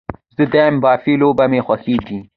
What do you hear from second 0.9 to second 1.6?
في لوبه مې